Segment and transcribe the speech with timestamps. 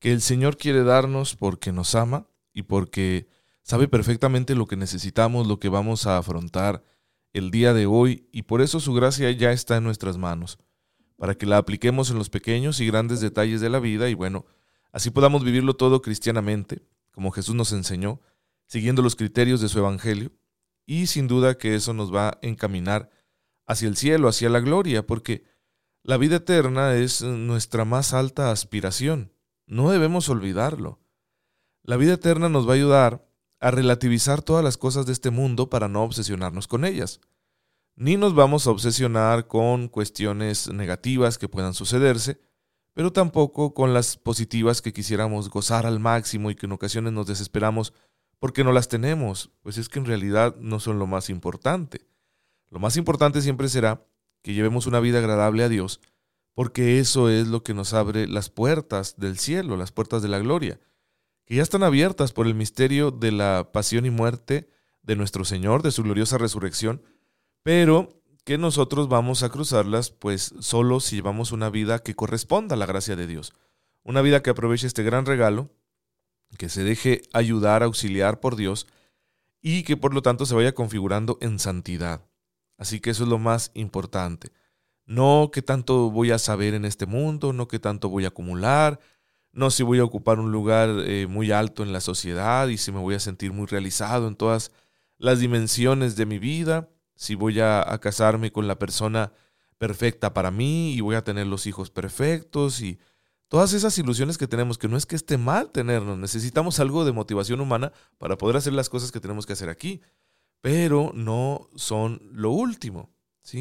[0.00, 3.28] que el Señor quiere darnos porque nos ama y porque
[3.62, 6.82] sabe perfectamente lo que necesitamos, lo que vamos a afrontar
[7.32, 10.58] el día de hoy y por eso su gracia ya está en nuestras manos,
[11.16, 14.46] para que la apliquemos en los pequeños y grandes detalles de la vida y bueno,
[14.90, 18.20] así podamos vivirlo todo cristianamente, como Jesús nos enseñó,
[18.66, 20.32] siguiendo los criterios de su Evangelio
[20.86, 23.10] y sin duda que eso nos va a encaminar
[23.66, 25.44] hacia el cielo, hacia la gloria, porque
[26.02, 29.32] la vida eterna es nuestra más alta aspiración.
[29.70, 30.98] No debemos olvidarlo.
[31.84, 33.24] La vida eterna nos va a ayudar
[33.60, 37.20] a relativizar todas las cosas de este mundo para no obsesionarnos con ellas.
[37.94, 42.40] Ni nos vamos a obsesionar con cuestiones negativas que puedan sucederse,
[42.94, 47.28] pero tampoco con las positivas que quisiéramos gozar al máximo y que en ocasiones nos
[47.28, 47.92] desesperamos
[48.40, 52.08] porque no las tenemos, pues es que en realidad no son lo más importante.
[52.70, 54.04] Lo más importante siempre será
[54.42, 56.00] que llevemos una vida agradable a Dios
[56.54, 60.38] porque eso es lo que nos abre las puertas del cielo, las puertas de la
[60.38, 60.80] gloria,
[61.46, 64.68] que ya están abiertas por el misterio de la pasión y muerte
[65.02, 67.02] de nuestro Señor, de su gloriosa resurrección,
[67.62, 72.78] pero que nosotros vamos a cruzarlas pues solo si llevamos una vida que corresponda a
[72.78, 73.52] la gracia de Dios,
[74.02, 75.70] una vida que aproveche este gran regalo,
[76.58, 78.86] que se deje ayudar, auxiliar por Dios
[79.60, 82.26] y que por lo tanto se vaya configurando en santidad.
[82.76, 84.52] Así que eso es lo más importante.
[85.06, 89.00] No qué tanto voy a saber en este mundo, no qué tanto voy a acumular,
[89.52, 92.92] no si voy a ocupar un lugar eh, muy alto en la sociedad y si
[92.92, 94.72] me voy a sentir muy realizado en todas
[95.18, 99.32] las dimensiones de mi vida, si voy a, a casarme con la persona
[99.78, 102.98] perfecta para mí y voy a tener los hijos perfectos y
[103.48, 107.12] todas esas ilusiones que tenemos, que no es que esté mal tenernos, necesitamos algo de
[107.12, 110.00] motivación humana para poder hacer las cosas que tenemos que hacer aquí,
[110.60, 113.10] pero no son lo último.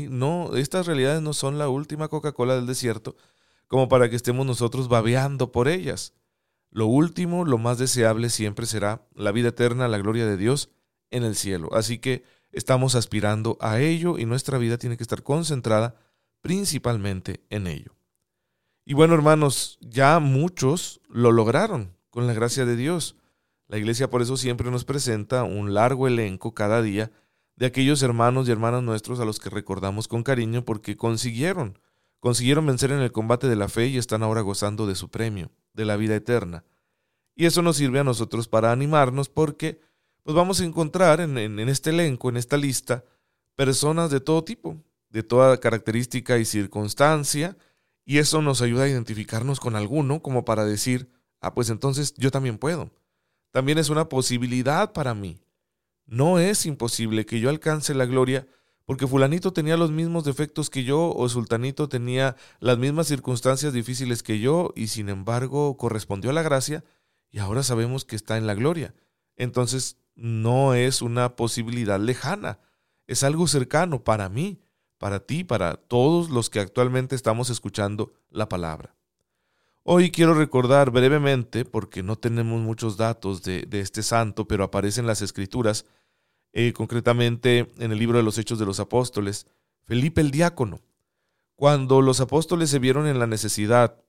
[0.10, 3.16] No, estas realidades no son la última Coca-Cola del desierto
[3.70, 6.14] como para que estemos nosotros babeando por ellas.
[6.72, 10.70] Lo último, lo más deseable siempre será la vida eterna, la gloria de Dios
[11.12, 11.70] en el cielo.
[11.74, 15.96] Así que estamos aspirando a ello y nuestra vida tiene que estar concentrada
[16.42, 17.96] principalmente en ello.
[18.86, 23.18] Y bueno, hermanos, ya muchos lo lograron con la gracia de Dios.
[23.68, 27.12] La iglesia por eso siempre nos presenta un largo elenco cada día
[27.60, 31.78] de aquellos hermanos y hermanas nuestros a los que recordamos con cariño porque consiguieron,
[32.22, 35.52] consiguieron vencer en el combate de la fe y están ahora gozando de su premio,
[35.74, 36.64] de la vida eterna.
[37.36, 39.82] Y eso nos sirve a nosotros para animarnos porque
[40.24, 43.04] pues vamos a encontrar en, en este elenco, en esta lista,
[43.58, 44.78] personas de todo tipo,
[45.10, 47.58] de toda característica y circunstancia,
[48.06, 51.12] y eso nos ayuda a identificarnos con alguno como para decir,
[51.42, 52.90] ah, pues entonces yo también puedo.
[53.52, 55.42] También es una posibilidad para mí.
[56.10, 58.48] No es imposible que yo alcance la gloria
[58.86, 64.24] porque fulanito tenía los mismos defectos que yo o sultanito tenía las mismas circunstancias difíciles
[64.24, 66.84] que yo y sin embargo correspondió a la gracia
[67.30, 68.96] y ahora sabemos que está en la gloria.
[69.36, 72.58] Entonces no es una posibilidad lejana,
[73.06, 74.64] es algo cercano para mí,
[74.98, 78.96] para ti, para todos los que actualmente estamos escuchando la palabra.
[79.84, 85.22] Hoy quiero recordar brevemente, porque no tenemos muchos datos de, este santo, pero aparecen las
[85.22, 85.86] escrituras,
[86.54, 89.48] eh, concretamente en el libro de los Hechos de los Apóstoles,
[89.84, 90.82] Felipe el diácono.
[91.56, 94.02] Cuando los apóstoles se vieron en la necesidad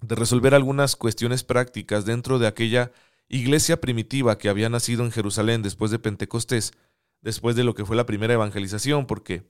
[0.00, 2.90] de resolver algunas cuestiones prácticas dentro de aquella
[3.28, 6.72] iglesia primitiva que había nacido en Jerusalén después de Pentecostés,
[7.20, 9.44] después de lo que fue la primera evangelización, porque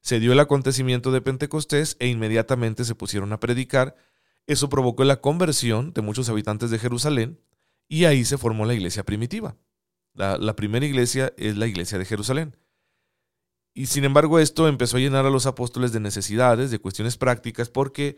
[0.00, 3.96] se dio el acontecimiento de Pentecostés e inmediatamente se pusieron a predicar,
[4.46, 7.38] eso provocó la conversión de muchos habitantes de Jerusalén
[7.88, 9.56] y ahí se formó la iglesia primitiva.
[10.14, 12.56] La, primera iglesia es la iglesia de Jerusalén.
[13.74, 17.70] Y sin embargo esto empezó a llenar a los apóstoles de necesidades, de cuestiones prácticas,
[17.70, 18.16] porque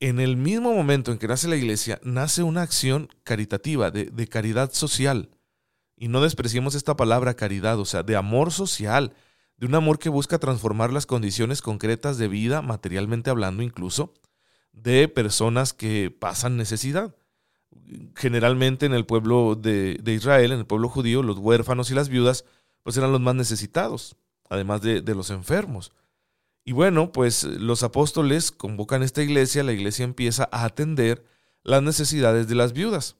[0.00, 4.28] en el mismo momento en que nace la iglesia, nace una acción caritativa, de, de
[4.28, 5.30] caridad social.
[5.96, 9.14] Y no despreciemos esta palabra caridad, o sea, de amor social,
[9.56, 14.12] de un amor que busca transformar las condiciones concretas de vida, materialmente hablando incluso,
[14.72, 17.16] de personas que pasan necesidad
[18.14, 22.44] generalmente en el pueblo de, Israel, en el pueblo judío, los huérfanos y las viudas,
[22.82, 24.16] pues eran los más necesitados,
[24.48, 25.92] además de, los enfermos.
[26.64, 31.24] Y bueno, pues los apóstoles convocan esta iglesia, la iglesia empieza a atender
[31.62, 33.16] las necesidades de las viudas.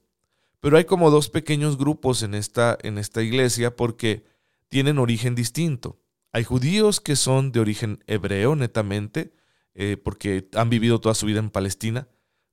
[0.59, 4.25] Pero hay como dos pequeños grupos en esta, en esta iglesia porque
[4.69, 5.99] tienen origen distinto.
[6.33, 9.33] Hay judíos que son de origen hebreo netamente,
[9.75, 12.07] eh, porque han vivido toda su vida en Palestina,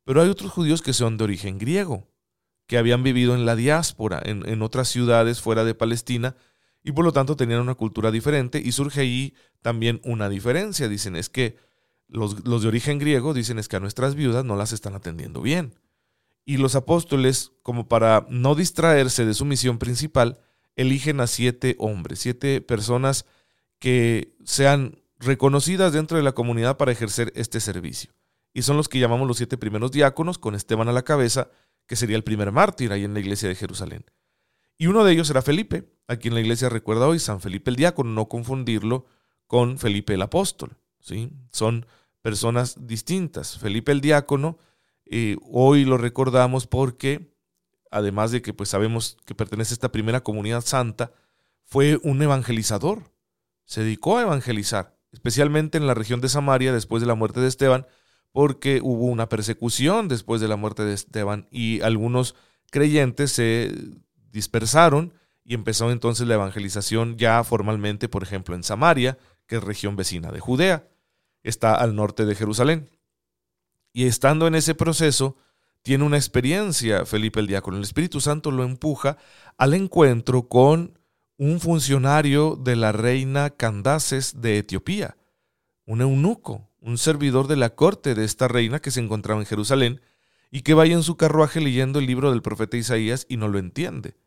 [0.05, 2.09] pero hay otros judíos que son de origen griego,
[2.67, 6.37] que habían vivido en la diáspora, en, otras ciudades fuera de Palestina,
[6.83, 10.89] y por lo tanto tenían una cultura diferente, y surge ahí también una diferencia.
[10.89, 11.56] Dicen, es que
[12.09, 15.41] los, los de origen griego dicen es que a nuestras viudas no las están atendiendo
[15.41, 15.75] bien.
[16.45, 20.39] Y los apóstoles, como para no distraerse de su misión principal,
[20.77, 23.25] eligen a siete hombres, siete personas
[23.79, 28.12] que sean reconocidas dentro de la comunidad para ejercer este servicio.
[28.55, 31.51] Y son los que llamamos los siete primeros diáconos, con Esteban a la cabeza,
[31.87, 34.06] que sería el primer mártir ahí en la iglesia de Jerusalén.
[34.79, 37.77] Y uno de ellos era Felipe, a quien la iglesia recuerda hoy, San Felipe el
[37.77, 39.06] diácono, no confundirlo
[39.47, 40.77] con Felipe el apóstol.
[41.01, 41.31] ¿sí?
[41.51, 41.87] Son
[42.23, 43.59] personas distintas.
[43.59, 44.59] Felipe el diácono,
[45.05, 47.35] eh, hoy lo recordamos porque,
[47.91, 51.12] además de que pues sabemos que pertenece a esta primera comunidad santa,
[51.65, 53.12] fue un evangelizador.
[53.65, 57.49] Se dedicó a evangelizar, especialmente en la región de Samaria después de la muerte de
[57.49, 57.87] Esteban,
[58.35, 62.35] porque hubo una persecución después de la muerte de Esteban y algunos
[62.73, 63.73] creyentes se
[64.33, 65.15] dispersaron
[65.45, 70.33] y empezó entonces la evangelización ya formalmente, por ejemplo, en Samaria, que es región vecina
[70.33, 70.89] de Judea,
[71.45, 72.91] está al norte de Jerusalén.
[73.93, 75.37] Y estando en ese proceso,
[75.83, 77.77] tiene una experiencia Felipe el diácono.
[77.77, 79.17] El Espíritu Santo lo empuja
[79.59, 80.99] al encuentro con
[81.39, 85.17] un funcionario de la reina Candaces de Etiopía,
[85.87, 90.03] un eunuco, un servidor de la corte de esta reina que se encontraba en Jerusalén
[90.51, 93.59] y que vaya en su carruaje leyendo el libro del profeta Isaías y no lo
[93.59, 94.19] entiende.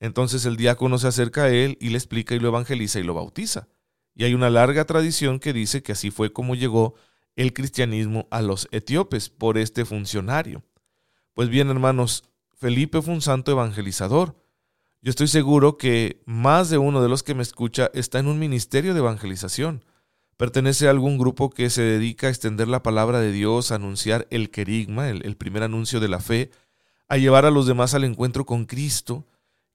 [0.00, 3.12] Entonces el diácono se acerca a él y le explica y lo evangeliza y lo
[3.12, 3.68] bautiza.
[4.14, 6.94] Y hay una larga tradición que dice que así fue como llegó
[7.36, 10.64] el cristianismo a los etíopes por este funcionario.
[11.34, 12.24] Pues bien, hermanos,
[12.54, 14.34] Felipe fue un santo evangelizador.
[15.02, 18.38] Yo estoy seguro que más de uno de los que me escucha está en un
[18.38, 19.84] ministerio de evangelización
[20.38, 24.26] pertenece a algún grupo que se dedica a extender la palabra de Dios, a anunciar
[24.30, 26.52] el querigma, el, primer anuncio de la fe,
[27.08, 29.26] a llevar a los demás al encuentro con Cristo,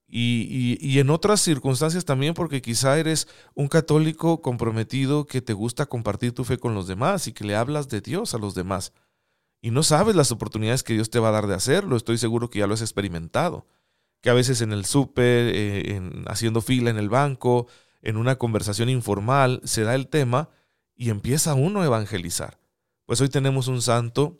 [0.07, 6.33] y, en otras circunstancias también porque quizá eres un católico comprometido que te gusta compartir
[6.33, 8.93] tu fe con los demás y que le hablas de Dios a los demás.
[9.59, 12.49] Y no sabes las oportunidades que Dios te va a dar de hacerlo, estoy seguro
[12.49, 13.65] que ya lo has experimentado,
[14.21, 17.67] que a veces en el súper, eh, haciendo fila en el banco,
[18.03, 20.49] en una conversación informal, se da el tema
[20.95, 22.59] y empieza uno a evangelizar.
[23.05, 24.39] Pues hoy tenemos un santo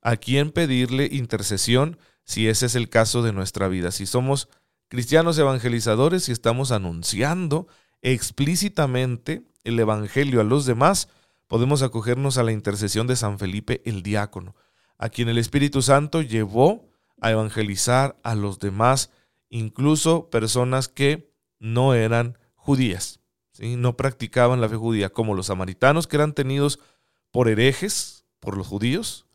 [0.00, 3.90] a quien pedirle intercesión si ese es el caso de nuestra vida.
[3.92, 4.48] Si somos
[4.88, 7.68] cristianos evangelizadores y estamos anunciando
[8.00, 11.08] explícitamente el Evangelio a los demás,
[11.46, 14.56] podemos acogernos a la intercesión de San Felipe el diácono,
[14.98, 16.88] a quien el Espíritu Santo llevó
[17.20, 19.10] a evangelizar a los demás,
[19.50, 23.20] incluso personas que no eran judías.
[23.58, 26.78] No practicaban la fe judía, como los samaritanos, que eran tenidos
[27.30, 29.26] por herejes, por los judíos,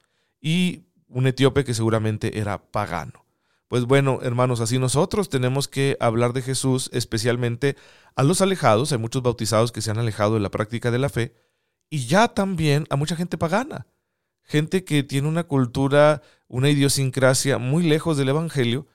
[0.41, 3.25] y un etíope que seguramente era pagano.
[3.67, 7.75] Pues bueno, hermanos, así nosotros tenemos que hablar de Jesús, especialmente
[8.15, 11.09] a los alejados, hay muchos bautizados que se han alejado de la práctica de la
[11.09, 11.35] fe,
[11.89, 13.87] y ya también a mucha gente pagana,
[14.43, 18.87] gente que tiene una cultura, una idiosincrasia muy lejos del Evangelio,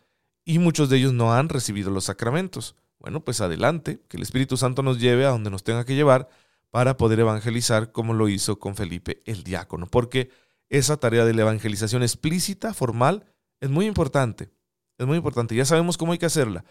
[0.45, 2.75] y muchos de ellos no han recibido los sacramentos.
[3.03, 6.29] Bueno, pues adelante, que el Espíritu Santo nos lleve a donde nos tenga que llevar
[6.71, 10.31] para poder evangelizar como lo hizo con Felipe el diácono, porque
[10.69, 13.27] esa tarea de la evangelización explícita, formal,
[13.61, 14.51] es muy importante,
[14.99, 16.65] es muy importante, ya sabemos cómo hay que hacerla,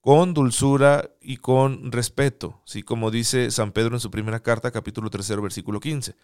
[0.00, 2.84] con dulzura y con respeto, ¿sí?
[2.84, 6.14] como dice San Pedro en su primera carta, capítulo 3, versículo 15,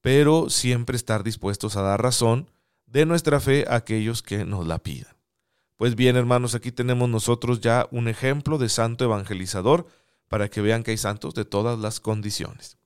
[0.00, 2.48] pero siempre estar dispuestos a dar razón
[2.86, 5.21] de nuestra fe a aquellos que nos la pidan.
[5.82, 9.88] Pues bien, hermanos, aquí tenemos nosotros ya un ejemplo de santo evangelizador
[10.28, 12.78] para que vean que hay santos de todas las condiciones.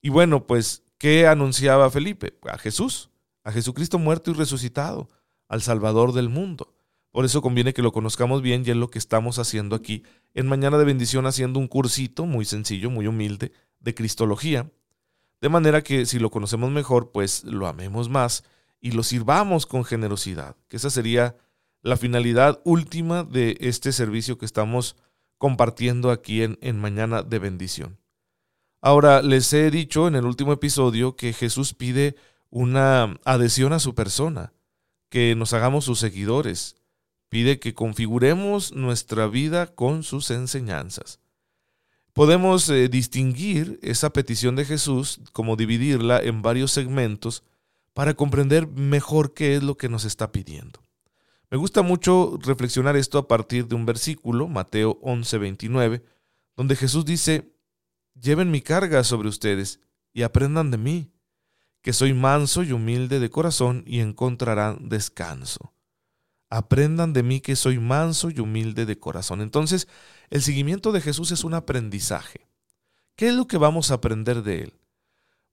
[0.00, 2.38] Y bueno, pues, ¿qué anunciaba Felipe?
[2.48, 3.10] A Jesús,
[3.42, 5.08] a Jesucristo muerto y resucitado,
[5.48, 6.72] al Salvador del mundo.
[7.10, 10.46] Por eso conviene que lo conozcamos bien y es lo que estamos haciendo aquí en
[10.46, 13.50] Mañana de Bendición, haciendo un cursito muy sencillo, muy humilde,
[13.80, 14.70] de Cristología.
[15.40, 18.44] De manera que si lo conocemos mejor, pues lo amemos más
[18.80, 21.34] y lo sirvamos con generosidad, que esa sería
[21.82, 24.96] la finalidad última de este servicio que estamos
[25.36, 27.98] compartiendo aquí en, Mañana de Bendición.
[28.80, 32.14] Ahora, les he dicho en el último episodio que Jesús pide
[32.50, 34.52] una adhesión a su persona,
[35.08, 36.76] que nos hagamos sus seguidores,
[37.28, 41.18] pide que configuremos nuestra vida con sus enseñanzas.
[42.12, 47.42] Podemos eh, distinguir esa petición de Jesús como dividirla en varios segmentos
[47.94, 50.80] para comprender mejor qué es lo que nos está pidiendo.
[51.52, 56.02] Me gusta mucho reflexionar esto a partir de un versículo, Mateo 11, 29,
[56.56, 57.54] donde Jesús dice,
[58.18, 59.78] lleven mi carga sobre ustedes
[60.14, 61.12] y aprendan de mí,
[61.82, 65.74] que soy manso y humilde de corazón y encontrarán descanso.
[66.48, 69.42] Aprendan de mí que soy manso y humilde de corazón.
[69.42, 69.88] Entonces,
[70.30, 72.48] el seguimiento de Jesús es un aprendizaje.
[73.14, 74.81] ¿Qué es lo que vamos a aprender de él?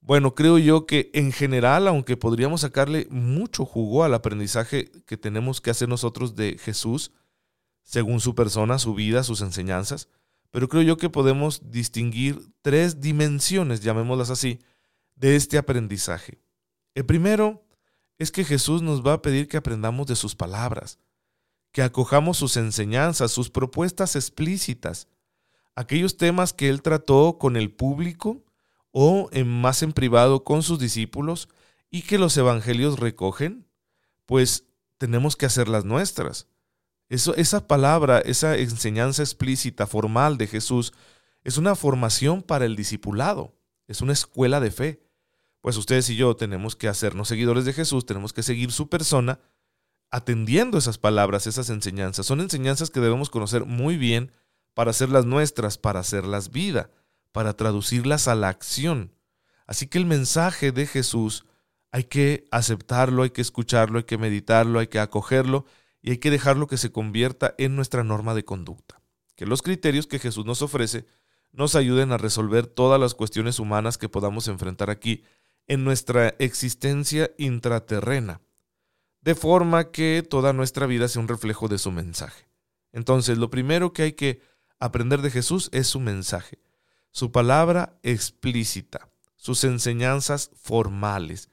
[0.02, 5.62] Bueno, creo yo que en general, aunque podríamos sacarle mucho jugo al aprendizaje que tenemos
[5.62, 7.12] que hacer nosotros de Jesús,
[7.84, 10.10] según su persona, su vida, sus enseñanzas,
[10.52, 14.60] pero creo yo que podemos distinguir tres dimensiones, llamémoslas así,
[15.16, 16.42] de este aprendizaje.
[16.96, 17.66] El primero
[18.18, 21.00] es que Jesús nos va a pedir que aprendamos de sus palabras,
[21.72, 25.08] que acojamos sus enseñanzas, sus propuestas explícitas,
[25.76, 28.44] aquellos temas que él trató con el público
[28.92, 31.50] o en más en privado con sus discípulos
[31.90, 33.68] y que los evangelios recogen,
[34.26, 34.66] pues
[34.98, 36.48] tenemos que hacerlas nuestras.
[37.08, 40.94] Eso, esa palabra, esa enseñanza explícita, formal de Jesús,
[41.44, 43.56] es una formación para el discipulado,
[43.88, 45.04] es una escuela de fe.
[45.62, 49.40] Pues ustedes y yo tenemos que hacernos seguidores de Jesús, tenemos que seguir su persona,
[50.12, 52.26] atendiendo esas palabras, esas enseñanzas.
[52.26, 54.32] Son enseñanzas que debemos conocer muy bien
[54.74, 56.92] para hacerlas nuestras, para hacerlas vida
[57.32, 59.14] para traducirlas a la acción.
[59.68, 61.46] Así que el mensaje de Jesús
[61.92, 65.66] hay que aceptarlo, hay que escucharlo, hay que meditarlo, hay que acogerlo
[66.02, 69.02] y hay que dejarlo que se convierta en nuestra norma de conducta.
[69.36, 71.06] Que los criterios que Jesús nos ofrece
[71.52, 75.24] nos ayuden a resolver todas las cuestiones humanas que podamos enfrentar aquí
[75.68, 78.42] en nuestra existencia intraterrena,
[79.22, 82.48] de forma que toda nuestra vida sea un reflejo de su mensaje.
[82.92, 84.42] Entonces, lo primero que hay que
[84.80, 86.60] aprender de Jesús es su mensaje
[87.12, 91.50] su palabra explícita, sus enseñanzas formales,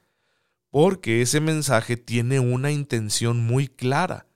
[0.69, 4.27] porque ese mensaje tiene una intención muy clara.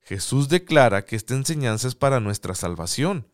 [0.00, 3.26] Jesús declara que esta enseñanza es para nuestra salvación,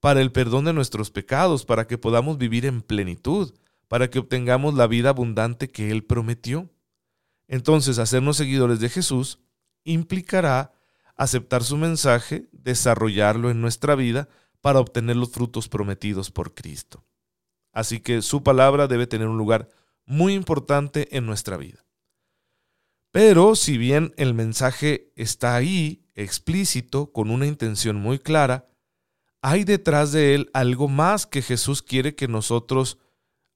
[0.00, 3.54] para el perdón de nuestros pecados, para que podamos vivir en plenitud,
[3.88, 6.70] para que obtengamos la vida abundante que Él prometió.
[7.48, 9.38] Entonces, hacernos seguidores de Jesús
[9.84, 10.72] implicará
[11.16, 14.28] aceptar su mensaje, desarrollarlo en nuestra vida,
[14.64, 17.04] para obtener los frutos prometidos por Cristo.
[17.70, 19.68] Así que su palabra debe tener un lugar
[20.06, 21.84] muy importante en nuestra vida.
[23.10, 28.66] Pero si bien el mensaje está ahí, explícito, con una intención muy clara,
[29.42, 32.96] hay detrás de él algo más que Jesús quiere que nosotros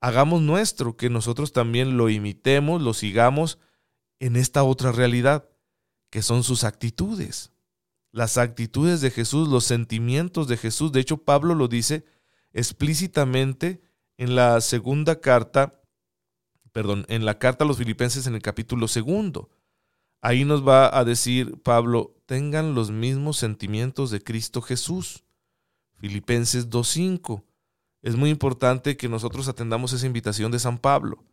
[0.03, 3.59] hagamos nuestro, que nosotros también lo imitemos, lo sigamos
[4.21, 5.49] en esta otra realidad,
[6.11, 7.51] que son sus actitudes
[8.13, 10.93] las actitudes de Jesús, los sentimientos de Jesús.
[10.93, 12.05] De hecho, Pablo lo dice
[12.53, 13.81] explícitamente
[14.17, 15.81] en la segunda carta,
[16.73, 19.51] perdón, en la carta a los filipenses en el capítulo segundo.
[20.21, 25.25] Ahí nos va a decir Pablo, tengan los mismos sentimientos de Cristo Jesús.
[25.97, 27.45] Filipenses 2.5.
[28.03, 31.25] Es muy importante que nosotros atendamos esa invitación de San Pablo.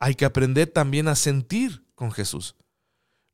[0.00, 2.56] Hay que aprender también a sentir con Jesús.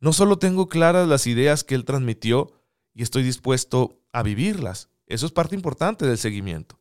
[0.00, 2.52] No solo tengo claras las ideas que él transmitió,
[2.94, 4.88] y estoy dispuesto a vivirlas.
[5.06, 6.80] Eso es parte importante del seguimiento.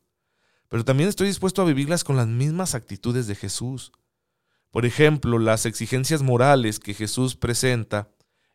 [0.68, 3.92] Pero también estoy dispuesto a vivirlas con las mismas actitudes de Jesús.
[4.70, 8.08] Por ejemplo, las exigencias morales que Jesús presenta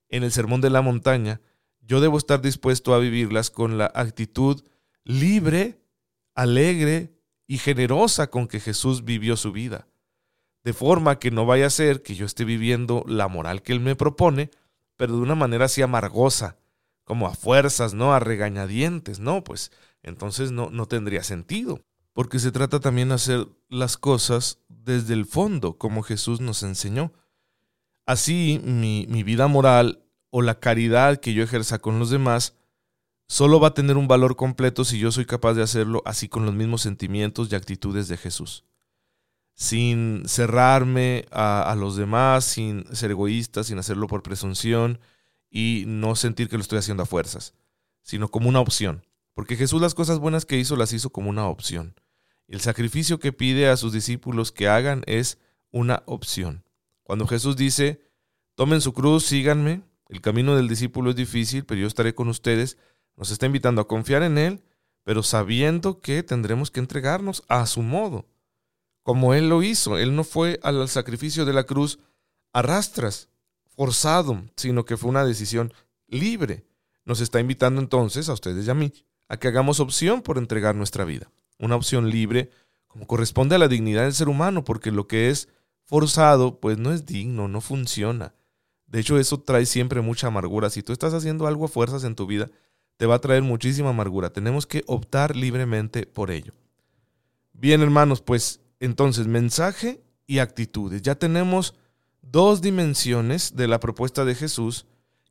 [0.10, 1.42] en el Sermón de la Montaña,
[1.82, 4.64] yo debo estar dispuesto a vivirlas con la actitud
[5.04, 5.82] libre,
[6.36, 7.14] alegre
[7.48, 9.88] y generosa con que Jesús vivió su vida.
[10.64, 13.80] De forma que no vaya a ser que yo esté viviendo la moral que Él
[13.80, 14.52] me propone,
[14.98, 16.58] pero de una manera así amargosa,
[17.10, 18.14] como a fuerzas, ¿no?
[18.14, 19.44] A regañadientes, ¿no?
[19.44, 19.72] Pues
[20.04, 21.82] entonces no, no tendría sentido.
[22.14, 27.12] Porque se trata también de hacer las cosas desde el fondo, como Jesús nos enseñó.
[28.06, 32.54] Así mi, mi vida moral o la caridad que yo ejerza con los demás
[33.28, 36.46] solo va a tener un valor completo si yo soy capaz de hacerlo así con
[36.46, 38.66] los mismos sentimientos y actitudes de Jesús.
[39.56, 45.00] Sin cerrarme a, a los demás, sin ser egoísta, sin hacerlo por presunción,
[45.50, 47.54] y no sentir que lo estoy haciendo a fuerzas,
[48.02, 49.06] sino como una opción.
[49.34, 51.96] Porque Jesús las cosas buenas que hizo las hizo como una opción.
[52.48, 55.38] El sacrificio que pide a sus discípulos que hagan es
[55.72, 56.64] una opción.
[57.04, 58.02] Cuando Jesús dice,
[58.56, 62.78] tomen su cruz, síganme, el camino del discípulo es difícil, pero yo estaré con ustedes,
[63.16, 64.64] nos está invitando a confiar en Él,
[65.04, 68.26] pero sabiendo que tendremos que entregarnos a su modo,
[69.04, 69.98] como Él lo hizo.
[69.98, 72.00] Él no fue al sacrificio de la cruz
[72.54, 73.29] a rastras,
[73.80, 75.72] forzado, sino que fue una decisión
[76.10, 76.66] libre.
[77.06, 78.92] Nos está invitando entonces, a ustedes y a mí,
[79.30, 81.32] a que hagamos opción por entregar nuestra vida.
[81.60, 82.52] Una opción libre
[82.88, 85.48] como corresponde a la dignidad del ser humano, porque lo que es
[85.86, 88.34] forzado, pues no es digno, no funciona.
[88.86, 90.70] De hecho, eso trae siempre mucha amargura.
[90.70, 92.52] Si tú estás haciendo algo a fuerzas en tu vida,
[92.98, 94.34] te va a traer muchísima amargura.
[94.34, 96.52] Tenemos que optar libremente por ello.
[97.54, 101.02] Bien, hermanos, pues entonces mensaje y actitudes.
[101.02, 101.76] Ya tenemos
[102.22, 104.86] dos dimensiones de la propuesta de Jesús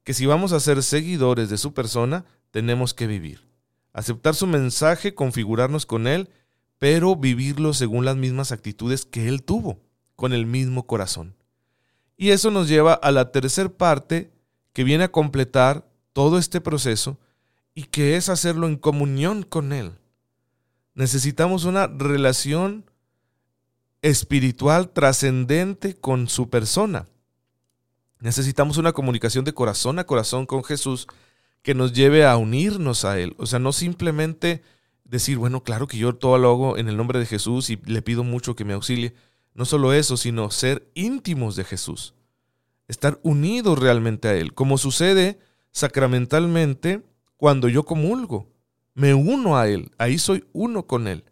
[0.04, 3.47] que si vamos a ser seguidores de su persona, tenemos que vivir.
[3.92, 6.30] Aceptar su mensaje, configurarnos con él,
[6.78, 9.80] pero vivirlo según las mismas actitudes que él tuvo,
[10.16, 11.37] con el mismo corazón.
[12.16, 14.33] Y eso nos lleva a la tercera parte
[14.73, 17.18] que viene a completar todo este proceso
[17.75, 19.92] y que es hacerlo en comunión con Él.
[20.95, 22.90] Necesitamos una relación
[24.02, 27.07] espiritual trascendente con su persona.
[28.21, 31.07] Necesitamos una comunicación de corazón a corazón con Jesús
[31.62, 33.35] que nos lleve a unirnos a Él.
[33.38, 34.62] O sea, no simplemente
[35.05, 38.02] decir, bueno, claro que yo todo lo hago en el nombre de Jesús y le
[38.02, 39.14] pido mucho que me auxilie.
[39.55, 42.14] No solo eso, sino ser íntimos de Jesús.
[42.87, 45.38] Estar unidos realmente a Él, como sucede
[45.73, 47.02] sacramentalmente
[47.37, 48.49] cuando yo comulgo.
[48.95, 51.25] Me uno a Él, ahí soy uno con Él.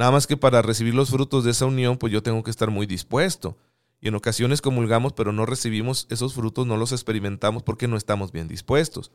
[0.00, 2.70] Nada más que para recibir los frutos de esa unión, pues yo tengo que estar
[2.70, 3.58] muy dispuesto.
[4.00, 8.32] Y en ocasiones comulgamos, pero no recibimos esos frutos, no los experimentamos porque no estamos
[8.32, 9.12] bien dispuestos.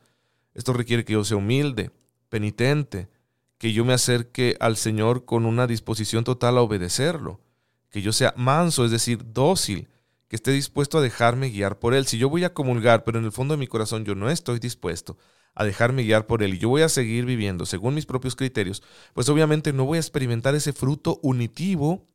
[0.54, 1.90] Esto requiere que yo sea humilde,
[2.28, 3.08] penitente,
[3.58, 7.40] que yo me acerque al Señor con una disposición total a obedecerlo,
[7.90, 9.88] que yo sea manso, es decir, dócil,
[10.28, 12.06] que esté dispuesto a dejarme guiar por Él.
[12.06, 14.60] Si yo voy a comulgar, pero en el fondo de mi corazón yo no estoy
[14.60, 15.16] dispuesto
[15.56, 18.82] a dejarme guiar por Él y yo voy a seguir viviendo según mis propios criterios,
[19.14, 22.06] pues obviamente no voy a experimentar ese fruto unitivo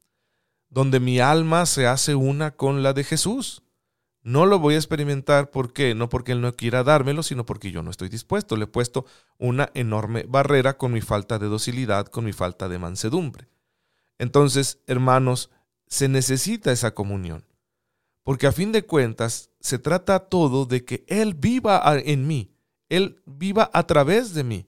[0.69, 3.63] donde mi alma se hace una con la de Jesús.
[4.24, 5.95] No lo voy a experimentar, ¿por qué?
[5.95, 8.55] No porque Él no quiera dármelo, sino porque yo no estoy dispuesto.
[8.55, 9.05] Le he puesto
[9.39, 13.50] una enorme barrera con mi falta de docilidad, con mi falta de mansedumbre.
[14.19, 15.50] Entonces, hermanos,
[15.88, 17.43] se necesita esa comunión.
[18.24, 22.50] Porque a fin de cuentas, se trata todo de que Él viva en mí,
[22.91, 24.67] él viva a través de mí.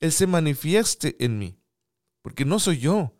[0.00, 1.60] Él se manifieste en mí.
[2.22, 3.14] Porque no soy yo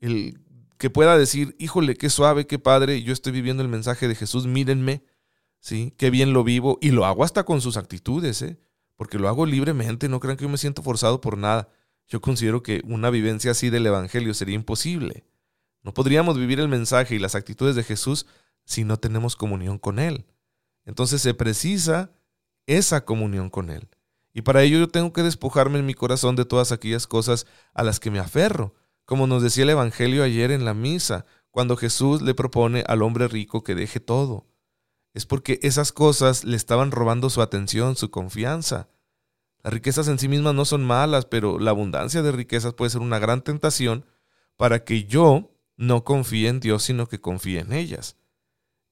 [0.00, 0.38] el
[0.76, 4.46] que pueda decir, híjole, qué suave, qué padre, yo estoy viviendo el mensaje de Jesús,
[4.46, 5.02] mírenme,
[5.60, 5.94] ¿sí?
[5.96, 6.78] Qué bien lo vivo.
[6.82, 8.58] Y lo hago hasta con sus actitudes, ¿eh?
[8.96, 11.70] Porque lo hago libremente, no crean que yo me siento forzado por nada.
[12.06, 15.24] Yo considero que una vivencia así del Evangelio sería imposible.
[15.82, 18.26] No podríamos vivir el mensaje y las actitudes de Jesús
[18.64, 20.26] si no tenemos comunión con Él.
[20.84, 22.10] Entonces se precisa
[22.66, 23.88] esa comunión con Él.
[24.32, 27.82] Y para ello yo tengo que despojarme en mi corazón de todas aquellas cosas a
[27.82, 28.74] las que me aferro,
[29.04, 33.28] como nos decía el Evangelio ayer en la misa, cuando Jesús le propone al hombre
[33.28, 34.46] rico que deje todo.
[35.14, 38.90] Es porque esas cosas le estaban robando su atención, su confianza.
[39.62, 43.00] Las riquezas en sí mismas no son malas, pero la abundancia de riquezas puede ser
[43.00, 44.04] una gran tentación
[44.58, 48.16] para que yo no confíe en Dios, sino que confíe en ellas.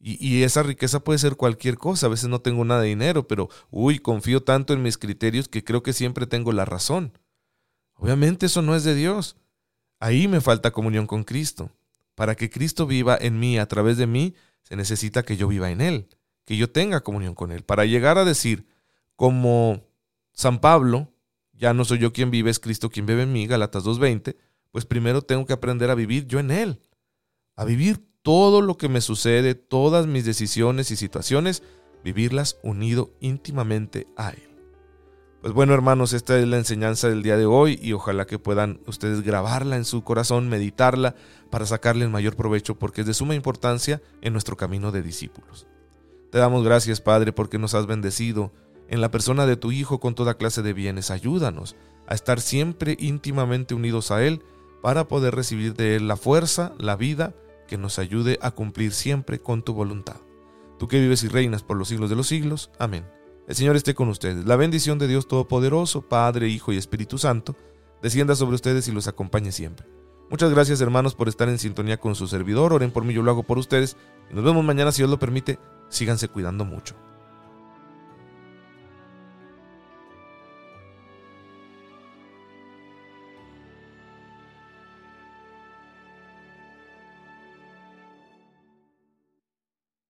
[0.07, 2.07] Y, esa riqueza puede ser cualquier cosa.
[2.07, 5.65] A veces no tengo nada de dinero, pero, uy, confío tanto en mis criterios que
[5.65, 7.19] creo que siempre tengo la razón.
[7.95, 9.39] Obviamente eso no es de Dios.
[10.01, 11.71] Ahí me falta comunión con Cristo.
[12.15, 15.71] Para que Cristo viva en mí a través de mí, se necesita que yo viva
[15.71, 16.09] en Él,
[16.45, 17.63] que yo tenga comunión con Él.
[17.63, 18.67] Para llegar a decir,
[19.17, 19.89] como
[20.33, 21.15] San Pablo,
[21.55, 24.37] ya no soy yo quien vive, es Cristo quien vive en mí, Galatas 2.20,
[24.71, 26.83] pues primero tengo que aprender a vivir yo en Él,
[27.57, 31.63] a vivir todo lo que me sucede, todas mis decisiones y situaciones,
[32.03, 34.49] vivirlas unido íntimamente a Él.
[35.43, 38.81] Pues bueno hermanos, esta es la enseñanza del día de hoy y ojalá que puedan
[38.87, 41.15] ustedes grabarla en su corazón, meditarla
[41.51, 45.67] para sacarle el mayor provecho porque es de suma importancia en nuestro camino de discípulos.
[46.33, 48.53] Te damos gracias Padre porque nos has bendecido
[48.89, 51.11] en la persona de tu Hijo con toda clase de bienes.
[51.11, 54.43] Ayúdanos a estar siempre íntimamente unidos a Él
[54.83, 57.35] para poder recibir de Él la fuerza, la vida,
[57.67, 60.17] que nos ayude a cumplir siempre con tu voluntad.
[60.79, 62.71] Tú que vives y reinas por los siglos de los siglos.
[62.79, 63.07] Amén.
[63.47, 64.47] El Señor esté con ustedes.
[64.47, 67.57] La bendición de Dios Todopoderoso, Padre, Hijo y Espíritu Santo,
[68.03, 69.87] descienda sobre ustedes y los acompañe siempre.
[70.31, 72.73] Muchas gracias hermanos por estar en sintonía con su servidor.
[72.73, 73.97] Oren por mí, yo lo hago por ustedes.
[74.31, 75.59] Y nos vemos mañana si Dios lo permite.
[75.89, 76.97] Síganse cuidando mucho.